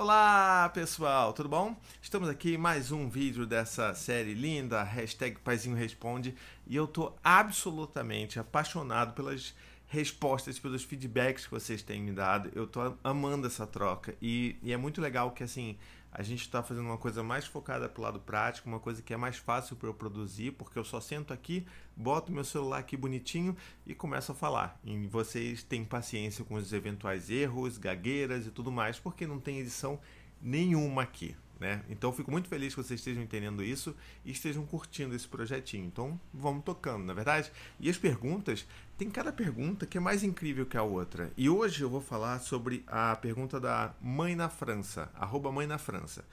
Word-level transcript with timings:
Olá 0.00 0.70
pessoal, 0.72 1.32
tudo 1.32 1.48
bom? 1.48 1.76
Estamos 2.00 2.28
aqui 2.28 2.54
em 2.54 2.56
mais 2.56 2.92
um 2.92 3.08
vídeo 3.08 3.44
dessa 3.44 3.92
série 3.96 4.32
linda, 4.32 4.80
hashtag 4.84 5.40
Paizinho 5.40 5.74
Responde, 5.74 6.36
e 6.68 6.76
eu 6.76 6.86
tô 6.86 7.12
absolutamente 7.24 8.38
apaixonado 8.38 9.12
pelas 9.12 9.52
respostas, 9.88 10.56
pelos 10.56 10.84
feedbacks 10.84 11.46
que 11.46 11.50
vocês 11.50 11.82
têm 11.82 12.00
me 12.00 12.12
dado. 12.12 12.48
Eu 12.54 12.68
tô 12.68 12.94
amando 13.02 13.48
essa 13.48 13.66
troca 13.66 14.14
e, 14.22 14.54
e 14.62 14.72
é 14.72 14.76
muito 14.76 15.00
legal 15.00 15.32
que 15.32 15.42
assim 15.42 15.76
a 16.10 16.22
gente 16.22 16.40
está 16.40 16.62
fazendo 16.62 16.86
uma 16.86 16.98
coisa 16.98 17.22
mais 17.22 17.44
focada 17.44 17.88
para 17.88 18.00
o 18.00 18.04
lado 18.04 18.20
prático, 18.20 18.68
uma 18.68 18.80
coisa 18.80 19.02
que 19.02 19.12
é 19.12 19.16
mais 19.16 19.36
fácil 19.36 19.76
para 19.76 19.88
eu 19.88 19.94
produzir, 19.94 20.52
porque 20.52 20.78
eu 20.78 20.84
só 20.84 21.00
sento 21.00 21.32
aqui, 21.32 21.66
boto 21.96 22.32
meu 22.32 22.44
celular 22.44 22.78
aqui 22.78 22.96
bonitinho 22.96 23.56
e 23.86 23.94
começo 23.94 24.32
a 24.32 24.34
falar. 24.34 24.78
E 24.84 25.06
vocês 25.06 25.62
têm 25.62 25.84
paciência 25.84 26.44
com 26.44 26.54
os 26.54 26.72
eventuais 26.72 27.30
erros, 27.30 27.78
gagueiras 27.78 28.46
e 28.46 28.50
tudo 28.50 28.72
mais, 28.72 28.98
porque 28.98 29.26
não 29.26 29.38
tem 29.38 29.58
edição 29.58 30.00
nenhuma 30.40 31.02
aqui. 31.02 31.36
Né? 31.58 31.82
Então 31.88 32.12
fico 32.12 32.30
muito 32.30 32.48
feliz 32.48 32.72
que 32.72 32.82
vocês 32.82 33.00
estejam 33.00 33.22
entendendo 33.22 33.64
isso 33.64 33.94
e 34.24 34.30
estejam 34.30 34.64
curtindo 34.64 35.14
esse 35.14 35.26
projetinho. 35.26 35.86
Então 35.86 36.20
vamos 36.32 36.62
tocando, 36.64 37.04
na 37.04 37.12
é 37.12 37.16
verdade? 37.16 37.50
E 37.80 37.90
as 37.90 37.98
perguntas, 37.98 38.64
tem 38.96 39.10
cada 39.10 39.32
pergunta 39.32 39.84
que 39.84 39.98
é 39.98 40.00
mais 40.00 40.22
incrível 40.22 40.66
que 40.66 40.76
a 40.76 40.82
outra. 40.84 41.32
E 41.36 41.50
hoje 41.50 41.82
eu 41.82 41.90
vou 41.90 42.00
falar 42.00 42.38
sobre 42.38 42.84
a 42.86 43.16
pergunta 43.16 43.58
da 43.58 43.92
mãe 44.00 44.36
na 44.36 44.48
França, 44.48 45.10
arroba 45.14 45.50
mãe 45.50 45.66
na 45.66 45.78
França. 45.78 46.24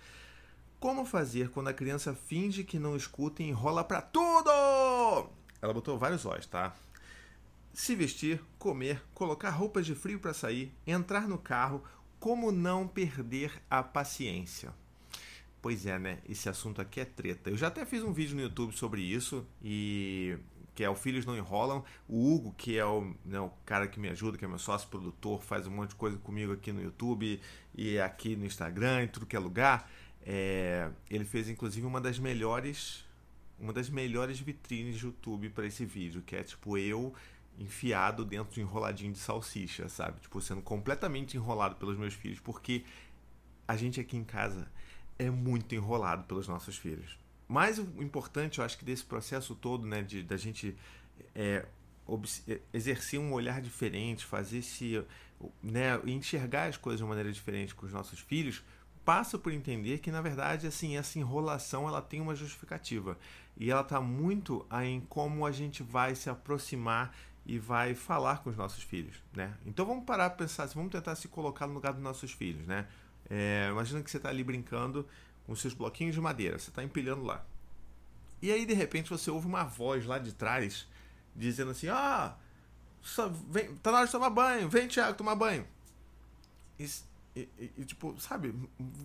Como 0.79 1.05
fazer 1.05 1.49
quando 1.49 1.69
a 1.69 1.73
criança 1.73 2.13
finge 2.13 2.63
que 2.63 2.77
não 2.77 2.95
escuta 2.95 3.41
e 3.41 3.47
enrola 3.47 3.83
para 3.83 4.01
tudo? 4.01 4.51
Ela 5.59 5.73
botou 5.73 5.97
vários 5.97 6.25
olhos, 6.25 6.45
tá? 6.45 6.75
Se 7.73 7.95
vestir, 7.95 8.39
comer, 8.59 9.03
colocar 9.13 9.49
roupas 9.49 9.85
de 9.85 9.95
frio 9.95 10.19
para 10.19 10.33
sair, 10.33 10.71
entrar 10.85 11.27
no 11.27 11.39
carro, 11.39 11.83
como 12.19 12.51
não 12.51 12.87
perder 12.87 13.51
a 13.69 13.81
paciência? 13.81 14.71
Pois 15.65 15.83
é, 15.87 15.97
né? 15.97 16.19
Esse 16.29 16.47
assunto 16.47 16.79
aqui 16.79 16.99
é 16.99 17.05
treta. 17.05 17.49
Eu 17.49 17.57
já 17.57 17.69
até 17.69 17.83
fiz 17.87 18.03
um 18.03 18.13
vídeo 18.13 18.35
no 18.35 18.41
YouTube 18.43 18.71
sobre 18.77 19.01
isso 19.01 19.43
e 19.63 20.37
que 20.75 20.83
é 20.83 20.89
o 20.91 20.93
Filhos 20.93 21.25
Não 21.25 21.35
Enrolam. 21.35 21.83
O 22.07 22.35
Hugo, 22.35 22.53
que 22.55 22.77
é 22.77 22.85
o, 22.85 23.15
né, 23.25 23.39
o 23.39 23.49
cara 23.65 23.87
que 23.87 23.99
me 23.99 24.07
ajuda, 24.09 24.37
que 24.37 24.45
é 24.45 24.47
meu 24.47 24.59
sócio 24.59 24.87
produtor, 24.87 25.41
faz 25.41 25.65
um 25.65 25.71
monte 25.71 25.89
de 25.89 25.95
coisa 25.95 26.19
comigo 26.19 26.53
aqui 26.53 26.71
no 26.71 26.83
YouTube 26.83 27.41
e 27.73 27.99
aqui 27.99 28.35
no 28.35 28.45
Instagram, 28.45 29.05
em 29.05 29.07
tudo 29.07 29.25
que 29.25 29.35
é 29.35 29.39
lugar. 29.39 29.89
É, 30.21 30.87
ele 31.09 31.25
fez 31.25 31.49
inclusive 31.49 31.83
uma 31.83 31.99
das 31.99 32.19
melhores 32.19 33.03
uma 33.59 33.73
das 33.73 33.89
melhores 33.89 34.39
vitrines 34.39 34.99
de 34.99 35.05
YouTube 35.05 35.49
para 35.49 35.65
esse 35.65 35.83
vídeo, 35.83 36.21
que 36.21 36.35
é 36.35 36.43
tipo 36.43 36.77
eu 36.77 37.11
enfiado 37.57 38.23
dentro 38.23 38.53
de 38.53 38.59
um 38.59 38.65
enroladinho 38.65 39.11
de 39.11 39.17
salsicha, 39.17 39.89
sabe? 39.89 40.19
Tipo, 40.19 40.39
sendo 40.39 40.61
completamente 40.61 41.35
enrolado 41.35 41.75
pelos 41.77 41.97
meus 41.97 42.13
filhos, 42.13 42.39
porque 42.39 42.83
a 43.67 43.75
gente 43.75 43.99
aqui 43.99 44.15
em 44.15 44.23
casa 44.23 44.67
é 45.17 45.29
muito 45.29 45.73
enrolado 45.75 46.23
pelos 46.23 46.47
nossos 46.47 46.77
filhos. 46.77 47.17
Mas 47.47 47.77
o 47.77 48.01
importante, 48.01 48.59
eu 48.59 48.65
acho 48.65 48.77
que 48.77 48.85
desse 48.85 49.03
processo 49.03 49.55
todo, 49.55 49.85
né, 49.85 50.01
de 50.01 50.23
da 50.23 50.35
gente 50.37 50.75
é, 51.33 51.65
é 52.47 52.61
exercer 52.73 53.19
um 53.19 53.33
olhar 53.33 53.61
diferente, 53.61 54.25
fazer 54.25 54.61
se, 54.61 55.03
né, 55.61 55.99
enxergar 56.05 56.69
as 56.69 56.77
coisas 56.77 56.99
de 56.99 57.03
uma 57.03 57.09
maneira 57.09 57.31
diferente 57.31 57.75
com 57.75 57.85
os 57.85 57.93
nossos 57.93 58.19
filhos, 58.19 58.63
passa 59.03 59.37
por 59.37 59.53
entender 59.53 59.99
que 59.99 60.11
na 60.11 60.19
verdade 60.19 60.65
assim 60.65 60.97
essa 60.97 61.19
enrolação 61.19 61.87
ela 61.87 62.01
tem 62.01 62.19
uma 62.19 62.33
justificativa 62.33 63.15
e 63.55 63.69
ela 63.69 63.81
está 63.81 64.01
muito 64.01 64.65
em 64.83 64.99
como 65.01 65.45
a 65.45 65.51
gente 65.51 65.83
vai 65.83 66.15
se 66.15 66.27
aproximar 66.27 67.15
e 67.45 67.59
vai 67.59 67.93
falar 67.93 68.41
com 68.41 68.49
os 68.49 68.57
nossos 68.57 68.83
filhos, 68.83 69.21
né? 69.31 69.53
Então 69.63 69.85
vamos 69.85 70.03
parar 70.03 70.31
para 70.31 70.39
pensar, 70.45 70.65
vamos 70.69 70.91
tentar 70.91 71.15
se 71.15 71.27
colocar 71.27 71.67
no 71.67 71.75
lugar 71.75 71.93
dos 71.93 72.01
nossos 72.01 72.31
filhos, 72.31 72.65
né? 72.65 72.87
É, 73.29 73.69
imagina 73.71 74.01
que 74.03 74.11
você 74.11 74.17
está 74.17 74.29
ali 74.29 74.43
brincando 74.43 75.07
com 75.45 75.55
seus 75.55 75.73
bloquinhos 75.73 76.15
de 76.15 76.21
madeira, 76.21 76.57
você 76.57 76.69
está 76.69 76.83
empilhando 76.83 77.23
lá. 77.23 77.45
E 78.41 78.51
aí, 78.51 78.65
de 78.65 78.73
repente, 78.73 79.09
você 79.09 79.31
ouve 79.31 79.47
uma 79.47 79.63
voz 79.63 80.05
lá 80.05 80.19
de 80.19 80.33
trás 80.33 80.87
dizendo 81.35 81.71
assim: 81.71 81.87
Ah, 81.87 82.35
só 83.01 83.29
vem, 83.29 83.75
tá 83.77 83.91
na 83.91 83.97
hora 83.99 84.05
de 84.07 84.11
tomar 84.11 84.29
banho, 84.29 84.69
vem, 84.69 84.87
Thiago, 84.87 85.17
tomar 85.17 85.35
banho. 85.35 85.65
E, 86.79 86.87
e, 87.35 87.49
e, 87.77 87.85
tipo, 87.85 88.19
sabe, 88.19 88.53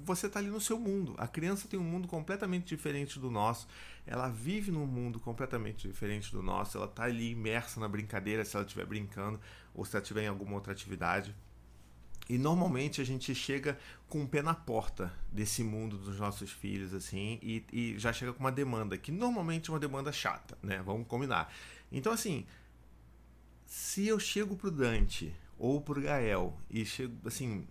você 0.05 0.29
tá 0.29 0.39
ali 0.39 0.49
no 0.49 0.61
seu 0.61 0.79
mundo. 0.79 1.15
A 1.19 1.27
criança 1.27 1.69
tem 1.69 1.79
um 1.79 1.85
mundo 1.85 2.09
completamente 2.09 2.67
diferente 2.67 3.19
do 3.19 3.31
nosso. 3.31 3.69
Ela 4.07 4.29
vive 4.29 4.71
num 4.71 4.87
mundo 4.87 5.21
completamente 5.21 5.87
diferente 5.87 6.33
do 6.33 6.43
nosso. 6.43 6.79
Ela 6.79 6.89
tá 6.89 7.05
ali 7.05 7.31
imersa 7.31 7.81
na 7.81 7.89
brincadeira 7.89 8.45
se 8.45 8.57
ela 8.57 8.65
estiver 8.65 8.87
brincando 8.87 9.41
ou 9.75 9.85
se 9.85 9.95
ela 9.95 10.03
estiver 10.03 10.25
em 10.25 10.29
alguma 10.29 10.55
outra 10.55 10.73
atividade. 10.73 11.35
E 12.31 12.39
normalmente 12.39 13.01
a 13.01 13.05
gente 13.05 13.35
chega 13.35 13.77
com 14.09 14.23
o 14.23 14.29
pé 14.29 14.41
na 14.41 14.55
porta 14.55 15.13
desse 15.33 15.65
mundo 15.65 15.99
dos 15.99 16.21
nossos 16.21 16.53
filhos, 16.53 16.95
assim, 16.95 17.41
e, 17.43 17.65
e, 17.73 17.99
já 17.99 18.13
chega 18.13 18.33
com 18.33 18.39
uma 18.39 18.53
demanda, 18.53 18.97
que 18.97 19.11
normalmente 19.11 19.69
é 19.69 19.73
uma 19.73 19.81
demanda 19.81 20.13
chata, 20.13 20.57
né? 20.63 20.81
Vamos 20.81 21.09
combinar. 21.09 21.53
Então, 21.91 22.13
assim, 22.13 22.47
se 23.67 24.07
eu 24.07 24.21
chego 24.21 24.55
pro 24.55 24.71
Dante 24.71 25.35
ou 25.59 25.81
pro 25.81 26.01
Gael 26.01 26.57
e 26.71 26.87
chego, 26.87 27.17
assim, 27.27 27.67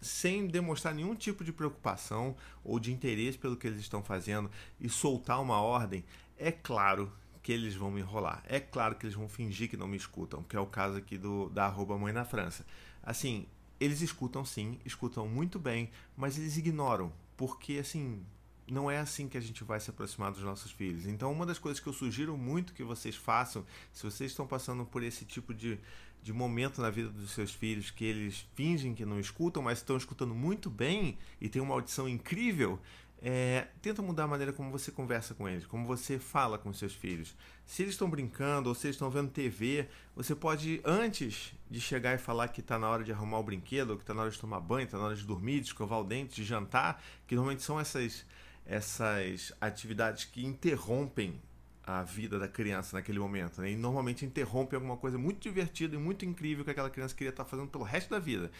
sem 0.00 0.48
demonstrar 0.48 0.92
nenhum 0.92 1.14
tipo 1.14 1.44
de 1.44 1.52
preocupação 1.52 2.34
ou 2.64 2.80
de 2.80 2.92
interesse 2.92 3.38
pelo 3.38 3.56
que 3.56 3.68
eles 3.68 3.78
estão 3.78 4.02
fazendo 4.02 4.50
e 4.80 4.88
soltar 4.88 5.40
uma 5.40 5.60
ordem, 5.60 6.04
é 6.36 6.50
claro 6.50 7.12
que 7.44 7.52
eles 7.52 7.76
vão 7.76 7.92
me 7.92 8.00
enrolar. 8.00 8.42
É 8.48 8.58
claro 8.58 8.96
que 8.96 9.06
eles 9.06 9.14
vão 9.14 9.28
fingir 9.28 9.70
que 9.70 9.76
não 9.76 9.86
me 9.86 9.96
escutam, 9.96 10.42
que 10.42 10.56
é 10.56 10.60
o 10.60 10.66
caso 10.66 10.96
aqui 10.96 11.16
do 11.16 11.48
da 11.50 11.66
arroba 11.66 11.96
mãe 11.96 12.12
na 12.12 12.24
França. 12.24 12.66
Assim, 13.00 13.46
eles 13.84 14.00
escutam 14.00 14.44
sim, 14.44 14.78
escutam 14.84 15.28
muito 15.28 15.58
bem, 15.58 15.90
mas 16.16 16.38
eles 16.38 16.56
ignoram, 16.56 17.12
porque 17.36 17.78
assim, 17.78 18.24
não 18.66 18.90
é 18.90 18.98
assim 18.98 19.28
que 19.28 19.36
a 19.36 19.40
gente 19.40 19.62
vai 19.64 19.78
se 19.80 19.90
aproximar 19.90 20.32
dos 20.32 20.42
nossos 20.42 20.72
filhos. 20.72 21.06
Então, 21.06 21.30
uma 21.30 21.44
das 21.44 21.58
coisas 21.58 21.80
que 21.80 21.86
eu 21.88 21.92
sugiro 21.92 22.36
muito 22.36 22.72
que 22.72 22.82
vocês 22.82 23.14
façam, 23.14 23.64
se 23.92 24.02
vocês 24.02 24.30
estão 24.30 24.46
passando 24.46 24.84
por 24.84 25.02
esse 25.02 25.24
tipo 25.24 25.52
de, 25.52 25.78
de 26.22 26.32
momento 26.32 26.80
na 26.80 26.90
vida 26.90 27.10
dos 27.10 27.32
seus 27.32 27.52
filhos, 27.52 27.90
que 27.90 28.04
eles 28.04 28.46
fingem 28.54 28.94
que 28.94 29.04
não 29.04 29.20
escutam, 29.20 29.62
mas 29.62 29.78
estão 29.78 29.96
escutando 29.96 30.34
muito 30.34 30.70
bem 30.70 31.18
e 31.40 31.48
têm 31.48 31.60
uma 31.60 31.74
audição 31.74 32.08
incrível, 32.08 32.80
é, 33.26 33.68
tenta 33.80 34.02
mudar 34.02 34.24
a 34.24 34.28
maneira 34.28 34.52
como 34.52 34.70
você 34.70 34.90
conversa 34.90 35.34
com 35.34 35.48
eles, 35.48 35.64
como 35.64 35.86
você 35.86 36.18
fala 36.18 36.58
com 36.58 36.72
seus 36.72 36.94
filhos. 36.94 37.34
Se 37.64 37.82
eles 37.82 37.94
estão 37.94 38.08
brincando 38.08 38.68
ou 38.68 38.74
se 38.74 38.86
eles 38.86 38.96
estão 38.96 39.10
vendo 39.10 39.30
TV, 39.30 39.88
você 40.14 40.34
pode, 40.34 40.80
antes 40.84 41.54
de 41.74 41.80
chegar 41.80 42.14
e 42.14 42.18
falar 42.18 42.48
que 42.48 42.60
está 42.60 42.78
na 42.78 42.88
hora 42.88 43.02
de 43.02 43.12
arrumar 43.12 43.40
o 43.40 43.42
brinquedo, 43.42 43.96
que 43.96 44.02
está 44.02 44.14
na 44.14 44.22
hora 44.22 44.30
de 44.30 44.38
tomar 44.38 44.60
banho, 44.60 44.84
está 44.84 44.96
na 44.96 45.06
hora 45.06 45.16
de 45.16 45.24
dormir, 45.24 45.60
de 45.60 45.66
escovar 45.66 46.00
o 46.00 46.04
dente, 46.04 46.36
de 46.36 46.44
jantar, 46.44 47.02
que 47.26 47.34
normalmente 47.34 47.64
são 47.64 47.80
essas, 47.80 48.24
essas 48.64 49.52
atividades 49.60 50.24
que 50.24 50.44
interrompem 50.46 51.40
a 51.82 52.02
vida 52.02 52.38
da 52.38 52.46
criança 52.46 52.96
naquele 52.96 53.18
momento. 53.18 53.60
Né? 53.60 53.72
E 53.72 53.76
normalmente 53.76 54.24
interrompem 54.24 54.76
alguma 54.76 54.96
coisa 54.96 55.18
muito 55.18 55.40
divertida 55.40 55.96
e 55.96 55.98
muito 55.98 56.24
incrível 56.24 56.64
que 56.64 56.70
aquela 56.70 56.88
criança 56.88 57.14
queria 57.14 57.30
estar 57.30 57.44
fazendo 57.44 57.68
pelo 57.68 57.84
resto 57.84 58.10
da 58.10 58.20
vida. 58.20 58.50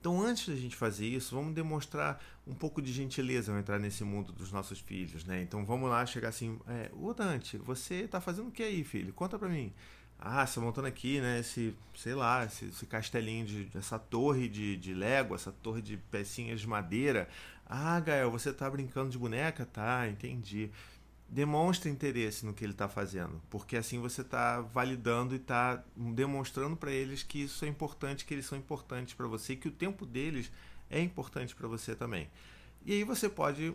Então, 0.00 0.22
antes 0.22 0.48
da 0.48 0.54
gente 0.54 0.76
fazer 0.76 1.06
isso, 1.06 1.34
vamos 1.34 1.54
demonstrar 1.54 2.22
um 2.46 2.54
pouco 2.54 2.80
de 2.80 2.92
gentileza 2.92 3.50
ao 3.50 3.58
entrar 3.58 3.80
nesse 3.80 4.04
mundo 4.04 4.32
dos 4.32 4.52
nossos 4.52 4.78
filhos, 4.78 5.24
né? 5.24 5.40
Então, 5.42 5.64
vamos 5.64 5.88
lá 5.88 6.04
chegar 6.04 6.28
assim, 6.28 6.60
é, 6.68 6.90
ô 6.92 7.14
Dante, 7.14 7.56
você 7.56 8.02
está 8.02 8.20
fazendo 8.20 8.48
o 8.48 8.52
que 8.52 8.62
aí, 8.62 8.84
filho? 8.84 9.14
Conta 9.14 9.38
para 9.38 9.48
mim. 9.48 9.72
Ah, 10.18 10.46
você 10.46 10.54
tá 10.54 10.60
montando 10.60 10.86
aqui, 10.86 11.20
né, 11.20 11.40
esse, 11.40 11.74
sei 11.94 12.14
lá, 12.14 12.44
esse, 12.44 12.66
esse 12.66 12.86
castelinho 12.86 13.44
de, 13.44 13.68
essa 13.74 13.98
torre 13.98 14.48
de, 14.48 14.76
de 14.76 14.94
Lego, 14.94 15.34
essa 15.34 15.52
torre 15.52 15.82
de 15.82 15.96
pecinhas 15.96 16.60
de 16.60 16.66
madeira. 16.66 17.28
Ah, 17.66 18.00
Gael, 18.00 18.30
você 18.30 18.52
tá 18.52 18.68
brincando 18.70 19.10
de 19.10 19.18
boneca? 19.18 19.66
Tá, 19.66 20.08
entendi 20.08 20.70
demonstre 21.28 21.90
interesse 21.90 22.46
no 22.46 22.54
que 22.54 22.64
ele 22.64 22.72
está 22.72 22.88
fazendo, 22.88 23.40
porque 23.50 23.76
assim 23.76 23.98
você 23.98 24.20
está 24.20 24.60
validando 24.60 25.34
e 25.34 25.38
está 25.38 25.82
demonstrando 25.96 26.76
para 26.76 26.92
eles 26.92 27.22
que 27.22 27.42
isso 27.42 27.64
é 27.64 27.68
importante, 27.68 28.24
que 28.24 28.34
eles 28.34 28.46
são 28.46 28.56
importantes 28.56 29.14
para 29.14 29.26
você 29.26 29.56
que 29.56 29.68
o 29.68 29.72
tempo 29.72 30.06
deles 30.06 30.52
é 30.88 31.00
importante 31.00 31.54
para 31.54 31.66
você 31.66 31.94
também. 31.94 32.30
E 32.86 32.92
aí 32.92 33.04
você 33.04 33.28
pode 33.28 33.74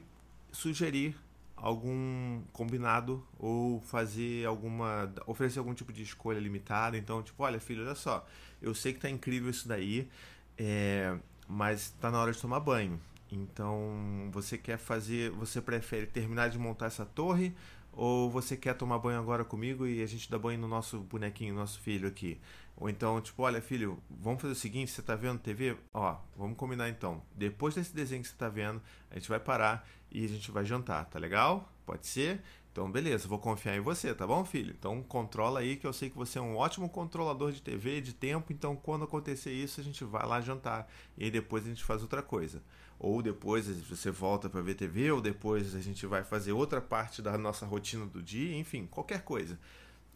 sugerir 0.52 1.16
algum 1.62 2.42
combinado 2.54 3.26
ou 3.38 3.82
fazer 3.82 4.46
alguma 4.46 5.14
oferecer 5.26 5.60
algum 5.60 5.74
tipo 5.74 5.94
de 5.94 6.04
escolha 6.04 6.40
limitada. 6.40 6.98
Então 6.98 7.22
tipo 7.24 7.44
olha 7.44 7.60
filho 7.60 7.84
olha 7.86 7.96
só 7.96 8.26
eu 8.62 8.74
sei 8.74 8.94
que 8.94 9.00
tá 9.00 9.10
incrível 9.10 9.50
isso 9.50 9.68
daí 9.68 10.10
é, 10.58 11.18
mas 11.48 11.92
tá 12.02 12.12
na 12.12 12.20
hora 12.20 12.32
de 12.32 12.40
tomar 12.40 12.60
banho. 12.60 13.00
Então, 13.32 14.30
você 14.32 14.58
quer 14.58 14.78
fazer, 14.78 15.30
você 15.32 15.62
prefere 15.62 16.06
terminar 16.08 16.50
de 16.50 16.58
montar 16.58 16.88
essa 16.88 17.06
torre 17.06 17.56
ou 17.92 18.30
você 18.30 18.56
quer 18.56 18.74
tomar 18.76 19.00
banho 19.00 19.20
agora 19.20 19.44
comigo 19.44 19.86
e 19.86 20.02
a 20.02 20.06
gente 20.06 20.30
dá 20.30 20.38
banho 20.38 20.60
no 20.60 20.68
nosso 20.68 21.00
bonequinho, 21.00 21.54
nosso 21.54 21.80
filho 21.80 22.08
aqui? 22.08 22.40
Ou 22.78 22.90
então, 22.90 23.20
tipo, 23.20 23.44
olha, 23.44 23.62
filho, 23.62 24.02
vamos 24.10 24.42
fazer 24.42 24.54
o 24.54 24.56
seguinte, 24.56 24.92
você 24.92 25.02
tá 25.02 25.16
vendo 25.16 25.40
TV? 25.40 25.76
Ó, 25.94 26.18
vamos 26.38 26.58
combinar 26.58 26.88
então. 26.88 27.22
Depois 27.36 27.76
desse 27.76 27.94
desenho 27.94 28.22
que 28.22 28.30
você 28.30 28.36
tá 28.36 28.48
vendo, 28.48 28.82
a 29.12 29.16
gente 29.16 29.28
vai 29.28 29.40
parar 29.40 29.88
e 30.10 30.24
a 30.24 30.28
gente 30.28 30.50
vai 30.50 30.64
jantar, 30.64 31.06
tá 31.06 31.20
legal? 31.20 31.70
Pode 31.86 32.08
ser? 32.08 32.42
Então 32.80 32.90
beleza, 32.90 33.28
vou 33.28 33.38
confiar 33.38 33.76
em 33.76 33.82
você, 33.82 34.16
tá 34.16 34.26
bom, 34.26 34.46
filho? 34.46 34.74
Então, 34.80 35.04
controla 35.04 35.60
aí, 35.60 35.76
que 35.76 35.86
eu 35.86 35.92
sei 35.92 36.10
que 36.10 36.16
você 36.16 36.40
é 36.40 36.42
um 36.42 36.56
ótimo 36.56 36.88
controlador 36.88 37.52
de 37.52 37.62
TV, 37.62 38.00
de 38.00 38.14
tempo. 38.14 38.54
Então, 38.54 38.74
quando 38.74 39.04
acontecer 39.04 39.52
isso, 39.52 39.82
a 39.82 39.84
gente 39.84 40.06
vai 40.06 40.26
lá 40.26 40.40
jantar. 40.40 40.90
E 41.18 41.26
aí 41.26 41.30
depois 41.30 41.66
a 41.66 41.68
gente 41.68 41.84
faz 41.84 42.02
outra 42.02 42.24
coisa. 42.24 42.64
Ou 42.98 43.22
depois 43.22 43.68
você 43.82 44.10
volta 44.10 44.50
para 44.50 44.62
ver 44.62 44.76
TV, 44.76 45.12
ou 45.12 45.20
depois 45.20 45.76
a 45.76 45.82
gente 45.82 46.06
vai 46.06 46.24
fazer 46.24 46.54
outra 46.54 46.80
parte 46.80 47.22
da 47.22 47.38
nossa 47.38 47.66
rotina 47.66 48.06
do 48.06 48.24
dia, 48.24 48.56
enfim, 48.56 48.88
qualquer 48.90 49.24
coisa. 49.24 49.60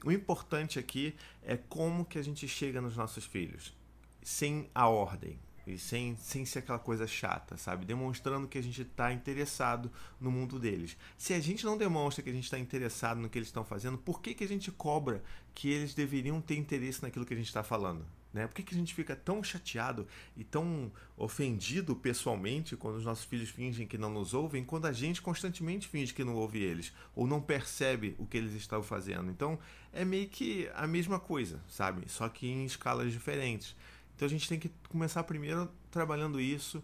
O 0.05 0.09
importante 0.09 0.79
aqui 0.79 1.13
é 1.41 1.57
como 1.57 2.05
que 2.05 2.17
a 2.17 2.23
gente 2.23 2.47
chega 2.47 2.79
nos 2.79 2.95
nossos 2.95 3.25
filhos, 3.25 3.73
sem 4.21 4.69
a 4.73 4.87
ordem, 4.87 5.37
e 5.65 5.77
sem, 5.77 6.15
sem 6.17 6.45
ser 6.45 6.59
aquela 6.59 6.79
coisa 6.79 7.07
chata, 7.07 7.57
sabe? 7.57 7.85
Demonstrando 7.85 8.47
que 8.47 8.57
a 8.57 8.63
gente 8.63 8.81
está 8.81 9.11
interessado 9.13 9.91
no 10.19 10.31
mundo 10.31 10.59
deles. 10.59 10.97
Se 11.17 11.33
a 11.33 11.39
gente 11.39 11.65
não 11.65 11.77
demonstra 11.77 12.23
que 12.23 12.29
a 12.29 12.33
gente 12.33 12.45
está 12.45 12.59
interessado 12.59 13.19
no 13.19 13.29
que 13.29 13.37
eles 13.37 13.47
estão 13.47 13.63
fazendo, 13.63 13.97
por 13.97 14.21
que, 14.21 14.33
que 14.33 14.43
a 14.43 14.47
gente 14.47 14.71
cobra 14.71 15.23
que 15.53 15.69
eles 15.69 15.93
deveriam 15.93 16.41
ter 16.41 16.55
interesse 16.55 17.01
naquilo 17.01 17.25
que 17.25 17.33
a 17.33 17.37
gente 17.37 17.47
está 17.47 17.63
falando? 17.63 18.05
Né? 18.33 18.47
Por 18.47 18.55
que, 18.55 18.63
que 18.63 18.73
a 18.73 18.77
gente 18.77 18.95
fica 18.95 19.15
tão 19.15 19.43
chateado 19.43 20.07
e 20.35 20.43
tão 20.43 20.91
ofendido 21.15 21.95
pessoalmente 21.95 22.75
quando 22.75 22.95
os 22.95 23.05
nossos 23.05 23.25
filhos 23.25 23.49
fingem 23.49 23.85
que 23.85 23.97
não 23.97 24.09
nos 24.09 24.33
ouvem, 24.33 24.65
quando 24.65 24.87
a 24.87 24.91
gente 24.91 25.21
constantemente 25.21 25.87
finge 25.87 26.13
que 26.13 26.23
não 26.23 26.33
ouve 26.33 26.59
eles 26.59 26.91
ou 27.15 27.27
não 27.27 27.39
percebe 27.39 28.15
o 28.17 28.25
que 28.25 28.37
eles 28.37 28.53
estão 28.53 28.81
fazendo? 28.81 29.29
Então 29.29 29.59
é 29.93 30.03
meio 30.03 30.27
que 30.27 30.67
a 30.73 30.87
mesma 30.87 31.19
coisa, 31.19 31.61
sabe? 31.69 32.09
Só 32.09 32.27
que 32.27 32.47
em 32.47 32.65
escalas 32.65 33.13
diferentes. 33.13 33.75
Então 34.15 34.25
a 34.25 34.29
gente 34.29 34.47
tem 34.47 34.59
que 34.59 34.71
começar 34.89 35.23
primeiro 35.23 35.69
trabalhando 35.91 36.39
isso 36.39 36.83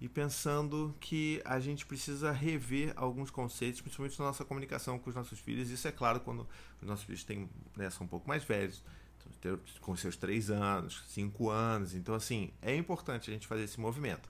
e 0.00 0.08
pensando 0.08 0.94
que 0.98 1.42
a 1.44 1.60
gente 1.60 1.84
precisa 1.84 2.32
rever 2.32 2.92
alguns 2.96 3.30
conceitos, 3.30 3.82
principalmente 3.82 4.18
na 4.18 4.26
nossa 4.26 4.44
comunicação 4.44 4.98
com 4.98 5.10
os 5.10 5.16
nossos 5.16 5.38
filhos. 5.38 5.68
Isso 5.68 5.86
é 5.86 5.92
claro 5.92 6.20
quando 6.20 6.48
os 6.80 6.88
nossos 6.88 7.04
filhos 7.04 7.22
têm, 7.22 7.48
né, 7.76 7.90
são 7.90 8.06
um 8.06 8.08
pouco 8.08 8.26
mais 8.26 8.42
velhos, 8.42 8.82
com 9.80 9.94
seus 9.96 10.16
três 10.16 10.50
anos, 10.50 11.04
cinco 11.08 11.50
anos. 11.50 11.94
Então, 11.94 12.14
assim, 12.14 12.50
é 12.62 12.74
importante 12.74 13.30
a 13.30 13.32
gente 13.32 13.46
fazer 13.46 13.64
esse 13.64 13.78
movimento. 13.78 14.28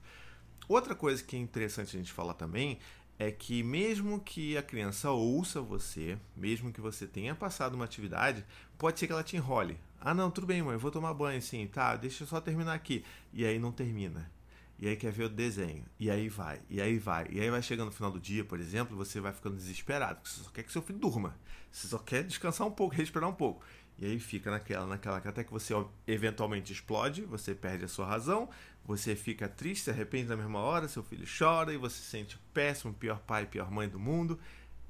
Outra 0.67 0.93
coisa 0.93 1.23
que 1.23 1.37
é 1.37 1.39
interessante 1.39 1.95
a 1.95 1.99
gente 1.99 2.11
falar 2.11 2.33
também 2.33 2.77
é 3.17 3.31
que 3.31 3.63
mesmo 3.63 4.19
que 4.19 4.57
a 4.57 4.63
criança 4.63 5.11
ouça 5.11 5.61
você, 5.61 6.17
mesmo 6.35 6.73
que 6.73 6.81
você 6.81 7.07
tenha 7.07 7.33
passado 7.33 7.75
uma 7.75 7.85
atividade, 7.85 8.43
pode 8.77 8.99
ser 8.99 9.07
que 9.07 9.13
ela 9.13 9.23
te 9.23 9.37
enrole. 9.37 9.77
Ah, 10.03 10.15
não, 10.15 10.31
tudo 10.31 10.47
bem, 10.47 10.63
mãe, 10.63 10.77
vou 10.77 10.89
tomar 10.89 11.13
banho 11.13 11.39
sim, 11.39 11.67
tá, 11.67 11.95
deixa 11.95 12.23
eu 12.23 12.27
só 12.27 12.41
terminar 12.41 12.73
aqui. 12.73 13.05
E 13.31 13.45
aí 13.45 13.59
não 13.59 13.71
termina. 13.71 14.31
E 14.79 14.87
aí 14.87 14.95
quer 14.95 15.11
ver 15.11 15.25
o 15.25 15.29
desenho. 15.29 15.85
E 15.99 16.09
aí 16.09 16.27
vai, 16.27 16.59
e 16.67 16.81
aí 16.81 16.97
vai. 16.97 17.27
E 17.29 17.39
aí 17.39 17.51
vai 17.51 17.61
chegando 17.61 17.85
no 17.89 17.91
final 17.91 18.11
do 18.11 18.19
dia, 18.19 18.43
por 18.43 18.59
exemplo, 18.59 18.97
você 18.97 19.21
vai 19.21 19.31
ficando 19.31 19.55
desesperado, 19.55 20.15
porque 20.15 20.29
você 20.29 20.43
só 20.43 20.49
quer 20.49 20.63
que 20.63 20.71
seu 20.71 20.81
filho 20.81 20.97
durma. 20.97 21.35
Você 21.71 21.87
só 21.87 21.99
quer 21.99 22.23
descansar 22.23 22.65
um 22.65 22.71
pouco, 22.71 22.95
respirar 22.95 23.29
um 23.29 23.33
pouco. 23.33 23.63
E 23.99 24.05
aí 24.05 24.19
fica 24.19 24.49
naquela, 24.49 24.87
naquela, 24.87 25.17
até 25.17 25.43
que 25.43 25.51
você 25.51 25.75
eventualmente 26.07 26.73
explode, 26.73 27.21
você 27.21 27.53
perde 27.53 27.85
a 27.85 27.87
sua 27.87 28.07
razão, 28.07 28.49
você 28.83 29.15
fica 29.15 29.47
triste, 29.47 29.83
se 29.83 29.91
arrepende 29.91 30.29
na 30.29 30.35
mesma 30.35 30.57
hora, 30.57 30.87
seu 30.87 31.03
filho 31.03 31.27
chora 31.37 31.71
e 31.71 31.77
você 31.77 31.97
se 31.97 32.09
sente 32.09 32.39
péssimo, 32.51 32.91
pior 32.91 33.19
pai, 33.19 33.45
pior 33.45 33.69
mãe 33.69 33.87
do 33.87 33.99
mundo. 33.99 34.39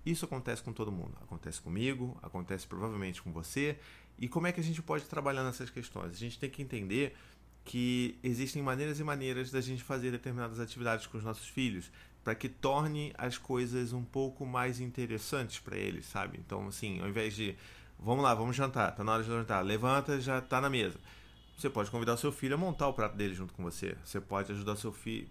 Isso 0.06 0.24
acontece 0.24 0.64
com 0.64 0.72
todo 0.72 0.90
mundo. 0.90 1.18
Acontece 1.22 1.60
comigo, 1.60 2.18
acontece 2.24 2.66
provavelmente 2.66 3.22
com 3.22 3.34
você. 3.34 3.78
E 4.22 4.30
como 4.30 4.46
é 4.46 4.52
que 4.52 4.60
a 4.60 4.64
gente 4.64 4.84
pode 4.84 5.06
trabalhar 5.06 5.44
nessas 5.44 5.72
questões? 5.72 6.14
A 6.14 6.18
gente 6.18 6.38
tem 6.38 6.48
que 6.48 6.62
entender 6.62 7.18
que 7.66 8.20
existem 8.24 8.62
maneiras 8.62 9.00
e 9.00 9.04
maneiras 9.04 9.50
da 9.50 9.60
gente 9.60 9.84
fazer 9.84 10.12
determinadas 10.12 10.60
atividades 10.60 11.08
com 11.08 11.18
os 11.18 11.24
nossos 11.24 11.48
filhos 11.48 11.92
para 12.24 12.36
que 12.36 12.48
torne 12.48 13.12
as 13.18 13.40
coisas 13.40 13.94
um 13.94 14.04
pouco 14.04 14.46
mais 14.46 14.80
interessantes 14.80 15.60
para 15.60 15.76
eles, 15.76 16.06
sabe? 16.06 16.38
Então, 16.38 16.68
assim, 16.68 17.02
ao 17.02 17.10
invés 17.10 17.36
de 17.36 17.56
vamos 17.98 18.24
lá, 18.24 18.36
vamos 18.36 18.56
jantar, 18.56 18.96
tá 18.96 19.04
na 19.04 19.14
hora 19.14 19.24
de 19.24 19.30
jantar, 19.30 19.66
levanta, 19.66 20.22
já 20.22 20.40
tá 20.40 20.62
na 20.62 20.70
mesa. 20.70 21.00
Você 21.58 21.68
pode 21.68 21.90
convidar 21.90 22.14
o 22.14 22.18
seu 22.18 22.32
filho 22.32 22.54
a 22.54 22.58
montar 22.58 22.88
o 22.88 22.94
prato 22.94 23.16
dele 23.16 23.34
junto 23.34 23.54
com 23.56 23.64
você. 23.64 23.96
Você 24.06 24.22
pode 24.22 24.52
ajudar 24.52 24.76
seu 24.76 24.92
filho, 24.92 25.28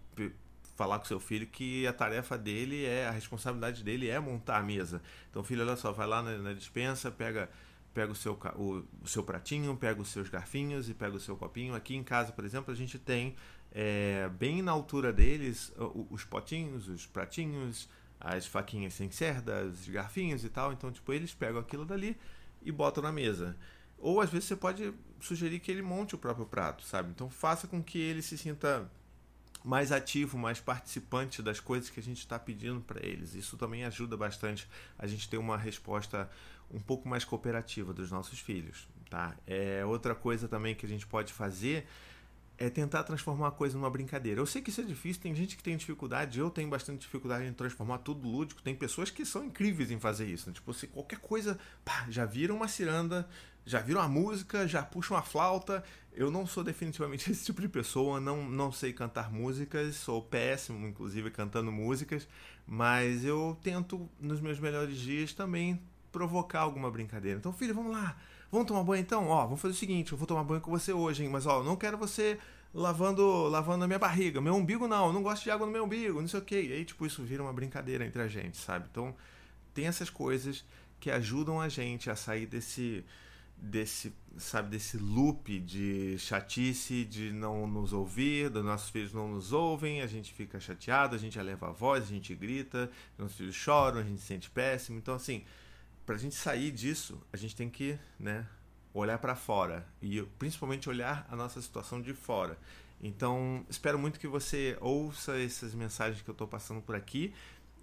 falar 0.76 0.98
com 0.98 1.04
seu 1.04 1.20
filho 1.20 1.46
que 1.46 1.86
a 1.86 1.92
tarefa 1.92 2.36
dele 2.36 2.84
é, 2.84 3.06
a 3.06 3.10
responsabilidade 3.12 3.84
dele 3.84 4.08
é 4.08 4.18
montar 4.18 4.58
a 4.58 4.62
mesa. 4.62 5.00
Então, 5.30 5.44
filho, 5.44 5.62
olha 5.62 5.76
só, 5.76 5.92
vai 5.92 6.08
lá 6.08 6.22
na, 6.22 6.38
na 6.38 6.52
dispensa, 6.52 7.10
pega 7.10 7.48
pega 7.92 8.12
o 8.12 8.14
seu, 8.14 8.38
o, 8.56 8.82
o, 9.02 9.08
seu 9.08 9.22
pratinho, 9.22 9.76
pega 9.76 10.00
os 10.00 10.08
seus 10.08 10.28
garfinhos 10.28 10.88
e 10.88 10.94
pega 10.94 11.16
o 11.16 11.20
seu 11.20 11.36
copinho. 11.36 11.74
Aqui 11.74 11.96
em 11.96 12.04
casa, 12.04 12.32
por 12.32 12.44
exemplo, 12.44 12.72
a 12.72 12.76
gente 12.76 12.98
tem 12.98 13.34
é, 13.72 14.28
bem 14.38 14.62
na 14.62 14.72
altura 14.72 15.12
deles 15.12 15.72
os 16.10 16.24
potinhos, 16.24 16.88
os 16.88 17.06
pratinhos, 17.06 17.88
as 18.20 18.46
faquinhas 18.46 18.94
sem 18.94 19.10
cerda, 19.10 19.64
os 19.64 19.88
garfinhos 19.88 20.44
e 20.44 20.48
tal. 20.48 20.72
Então, 20.72 20.90
tipo, 20.90 21.12
eles 21.12 21.34
pegam 21.34 21.60
aquilo 21.60 21.84
dali 21.84 22.16
e 22.62 22.70
botam 22.70 23.02
na 23.02 23.12
mesa. 23.12 23.56
Ou 23.98 24.20
às 24.20 24.30
vezes 24.30 24.48
você 24.48 24.56
pode 24.56 24.94
sugerir 25.20 25.60
que 25.60 25.70
ele 25.70 25.82
monte 25.82 26.14
o 26.14 26.18
próprio 26.18 26.46
prato, 26.46 26.82
sabe? 26.84 27.10
Então 27.10 27.28
faça 27.28 27.66
com 27.66 27.82
que 27.82 27.98
ele 27.98 28.22
se 28.22 28.38
sinta 28.38 28.90
mais 29.64 29.92
ativo, 29.92 30.38
mais 30.38 30.60
participante 30.60 31.42
das 31.42 31.60
coisas 31.60 31.90
que 31.90 32.00
a 32.00 32.02
gente 32.02 32.18
está 32.18 32.38
pedindo 32.38 32.80
para 32.80 33.04
eles. 33.04 33.34
Isso 33.34 33.56
também 33.56 33.84
ajuda 33.84 34.16
bastante 34.16 34.68
a 34.98 35.06
gente 35.06 35.28
ter 35.28 35.36
uma 35.36 35.56
resposta 35.56 36.30
um 36.70 36.80
pouco 36.80 37.08
mais 37.08 37.24
cooperativa 37.24 37.92
dos 37.92 38.10
nossos 38.10 38.38
filhos, 38.38 38.88
tá? 39.08 39.36
É 39.46 39.84
outra 39.84 40.14
coisa 40.14 40.48
também 40.48 40.74
que 40.74 40.86
a 40.86 40.88
gente 40.88 41.06
pode 41.06 41.32
fazer 41.32 41.86
é 42.60 42.68
tentar 42.68 43.02
transformar 43.04 43.48
a 43.48 43.50
coisa 43.50 43.76
numa 43.76 43.88
brincadeira. 43.88 44.38
Eu 44.38 44.44
sei 44.44 44.60
que 44.60 44.68
isso 44.68 44.82
é 44.82 44.84
difícil, 44.84 45.22
tem 45.22 45.34
gente 45.34 45.56
que 45.56 45.62
tem 45.62 45.74
dificuldade, 45.78 46.38
eu 46.38 46.50
tenho 46.50 46.68
bastante 46.68 47.00
dificuldade 47.00 47.46
em 47.46 47.54
transformar 47.54 47.98
tudo 47.98 48.28
lúdico, 48.28 48.60
tem 48.60 48.74
pessoas 48.74 49.10
que 49.10 49.24
são 49.24 49.42
incríveis 49.42 49.90
em 49.90 49.98
fazer 49.98 50.26
isso. 50.26 50.46
Né? 50.46 50.52
Tipo, 50.52 50.74
se 50.74 50.86
qualquer 50.86 51.18
coisa, 51.20 51.58
pá, 51.82 52.04
já 52.10 52.26
viram 52.26 52.56
uma 52.56 52.68
ciranda, 52.68 53.26
já 53.64 53.80
viram 53.80 54.02
a 54.02 54.08
música, 54.08 54.68
já 54.68 54.82
puxam 54.82 55.16
a 55.16 55.22
flauta. 55.22 55.82
Eu 56.12 56.30
não 56.30 56.46
sou 56.46 56.62
definitivamente 56.62 57.28
esse 57.32 57.46
tipo 57.46 57.62
de 57.62 57.68
pessoa, 57.68 58.20
não, 58.20 58.46
não 58.46 58.70
sei 58.70 58.92
cantar 58.92 59.32
músicas, 59.32 59.96
sou 59.96 60.20
péssimo, 60.20 60.86
inclusive, 60.86 61.30
cantando 61.30 61.72
músicas, 61.72 62.28
mas 62.66 63.24
eu 63.24 63.58
tento, 63.62 64.06
nos 64.20 64.38
meus 64.38 64.60
melhores 64.60 64.98
dias, 64.98 65.32
também 65.32 65.80
provocar 66.12 66.60
alguma 66.60 66.90
brincadeira. 66.90 67.38
Então, 67.38 67.52
filho, 67.52 67.74
vamos 67.74 67.92
lá, 67.92 68.16
Vamos 68.50 68.66
tomar 68.66 68.82
banho 68.82 69.00
então? 69.00 69.28
Ó, 69.28 69.44
vamos 69.44 69.60
fazer 69.60 69.74
o 69.74 69.76
seguinte, 69.76 70.10
eu 70.10 70.18
vou 70.18 70.26
tomar 70.26 70.42
banho 70.42 70.60
com 70.60 70.70
você 70.70 70.92
hoje, 70.92 71.22
hein? 71.22 71.28
Mas 71.28 71.46
ó, 71.46 71.62
não 71.62 71.76
quero 71.76 71.96
você 71.96 72.36
lavando 72.74 73.48
lavando 73.48 73.84
a 73.84 73.86
minha 73.86 73.98
barriga. 73.98 74.40
Meu 74.40 74.54
umbigo 74.56 74.88
não, 74.88 75.06
eu 75.06 75.12
não 75.12 75.22
gosto 75.22 75.44
de 75.44 75.50
água 75.50 75.66
no 75.66 75.72
meu 75.72 75.84
umbigo, 75.84 76.20
não 76.20 76.26
sei 76.26 76.40
o 76.40 76.42
quê. 76.42 76.62
E 76.62 76.72
aí, 76.72 76.84
tipo, 76.84 77.06
isso 77.06 77.22
vira 77.22 77.42
uma 77.42 77.52
brincadeira 77.52 78.04
entre 78.04 78.20
a 78.20 78.26
gente, 78.26 78.56
sabe? 78.56 78.88
Então, 78.90 79.14
tem 79.72 79.86
essas 79.86 80.10
coisas 80.10 80.64
que 80.98 81.10
ajudam 81.10 81.60
a 81.60 81.68
gente 81.68 82.10
a 82.10 82.16
sair 82.16 82.46
desse 82.46 83.04
desse, 83.62 84.12
sabe, 84.38 84.70
desse 84.70 84.96
loop 84.96 85.60
de 85.60 86.18
chatice, 86.18 87.04
de 87.04 87.30
não 87.30 87.66
nos 87.66 87.92
ouvir, 87.92 88.48
dos 88.48 88.64
nossos 88.64 88.88
filhos 88.88 89.12
não 89.12 89.28
nos 89.28 89.52
ouvem, 89.52 90.00
a 90.00 90.06
gente 90.06 90.32
fica 90.32 90.58
chateado, 90.58 91.14
a 91.14 91.18
gente 91.18 91.38
eleva 91.38 91.68
a 91.68 91.70
voz, 91.70 92.04
a 92.04 92.06
gente 92.06 92.34
grita, 92.34 92.90
nossos 93.18 93.36
filhos 93.36 93.54
choram, 93.54 94.00
a 94.00 94.02
gente 94.02 94.18
se 94.18 94.26
sente 94.26 94.48
péssimo. 94.48 94.96
Então, 94.96 95.14
assim, 95.14 95.44
para 96.10 96.16
a 96.16 96.18
gente 96.18 96.34
sair 96.34 96.72
disso, 96.72 97.22
a 97.32 97.36
gente 97.36 97.54
tem 97.54 97.70
que 97.70 97.96
né, 98.18 98.44
olhar 98.92 99.16
para 99.18 99.36
fora 99.36 99.86
e 100.02 100.20
principalmente 100.40 100.88
olhar 100.88 101.24
a 101.30 101.36
nossa 101.36 101.62
situação 101.62 102.02
de 102.02 102.12
fora. 102.12 102.58
Então, 103.00 103.64
espero 103.70 103.96
muito 103.96 104.18
que 104.18 104.26
você 104.26 104.76
ouça 104.80 105.40
essas 105.40 105.72
mensagens 105.72 106.20
que 106.20 106.28
eu 106.28 106.32
estou 106.32 106.48
passando 106.48 106.82
por 106.82 106.96
aqui 106.96 107.32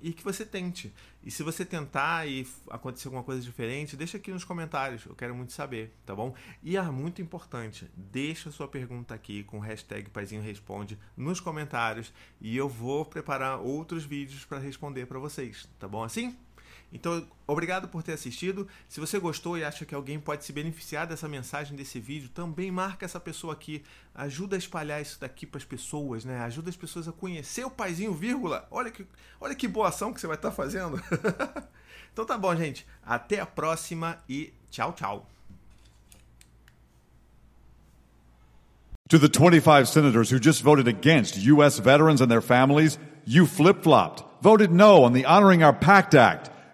e 0.02 0.12
que 0.12 0.26
você 0.26 0.46
tente. 0.46 0.94
E 1.24 1.32
se 1.32 1.42
você 1.42 1.64
tentar 1.64 2.28
e 2.28 2.46
acontecer 2.70 3.08
alguma 3.08 3.24
coisa 3.24 3.42
diferente, 3.42 3.96
deixa 3.96 4.18
aqui 4.18 4.30
nos 4.30 4.44
comentários, 4.44 5.06
eu 5.06 5.16
quero 5.16 5.34
muito 5.34 5.54
saber, 5.54 5.94
tá 6.06 6.14
bom? 6.14 6.36
E 6.62 6.76
é 6.76 6.82
muito 6.82 7.22
importante, 7.22 7.90
deixa 7.96 8.52
sua 8.52 8.68
pergunta 8.68 9.14
aqui 9.14 9.46
com 9.46 9.60
o 9.60 9.62
hashtag 9.62 10.10
Paizinho 10.10 10.42
Responde 10.42 11.00
nos 11.16 11.40
comentários 11.40 12.12
e 12.42 12.58
eu 12.58 12.68
vou 12.68 13.06
preparar 13.06 13.62
outros 13.62 14.04
vídeos 14.04 14.44
para 14.44 14.60
responder 14.60 15.06
para 15.06 15.18
vocês, 15.18 15.66
tá 15.80 15.88
bom 15.88 16.04
assim? 16.04 16.36
Então, 16.92 17.26
obrigado 17.46 17.88
por 17.88 18.02
ter 18.02 18.14
assistido. 18.14 18.68
Se 18.88 19.00
você 19.00 19.20
gostou 19.20 19.58
e 19.58 19.64
acha 19.64 19.86
que 19.86 19.94
alguém 19.94 20.20
pode 20.20 20.46
se 20.46 20.54
beneficiar 20.54 21.06
dessa 21.06 21.28
mensagem, 21.28 21.76
desse 21.76 22.00
vídeo, 22.00 22.30
também 22.30 22.72
marca 22.72 23.06
essa 23.06 23.20
pessoa 23.20 23.54
aqui. 23.54 23.84
Ajuda 24.16 24.56
a 24.56 24.60
espalhar 24.60 25.02
isso 25.02 25.20
daqui 25.20 25.46
para 25.46 25.58
as 25.58 25.66
pessoas, 25.66 26.24
né? 26.24 26.40
Ajuda 26.42 26.70
as 26.70 26.76
pessoas 26.76 27.08
a 27.08 27.12
conhecer 27.12 27.66
o 27.66 27.70
paizinho, 27.70 28.14
vírgula. 28.14 28.68
Olha 28.72 28.90
que, 28.90 29.06
olha 29.40 29.56
que 29.56 29.68
boa 29.68 29.90
ação 29.90 30.14
que 30.14 30.22
você 30.22 30.28
vai 30.28 30.38
estar 30.38 30.50
tá 30.50 30.56
fazendo. 30.56 31.02
então 32.12 32.26
tá 32.26 32.38
bom, 32.38 32.56
gente. 32.56 32.86
Até 33.06 33.40
a 33.40 33.46
próxima 33.46 34.18
e 34.28 34.54
tchau, 34.70 34.94
tchau. 34.94 35.28
To 39.10 39.18
the 39.18 39.30
25 39.30 39.88
senators 39.88 40.30
who 40.30 40.38
just 40.38 40.62
voted 40.62 40.90
against 40.90 41.38
U.S. 41.38 41.80
veterans 41.80 42.20
and 42.20 42.30
their 42.30 42.42
families, 42.42 43.00
you 43.24 43.46
flip 43.46 43.82
flopped, 43.82 44.22
voted 44.42 44.70
no 44.70 45.06
on 45.06 45.14
the 45.14 45.24
Honoring 45.24 45.64
Our 45.64 45.72
Pact 45.72 46.14
Act. 46.14 46.50